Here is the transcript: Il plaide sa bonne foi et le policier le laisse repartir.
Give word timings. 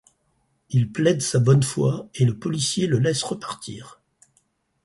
Il 0.71 0.91
plaide 0.91 1.21
sa 1.21 1.37
bonne 1.37 1.61
foi 1.61 2.09
et 2.15 2.25
le 2.25 2.35
policier 2.35 2.87
le 2.87 2.97
laisse 2.97 3.21
repartir. 3.21 4.01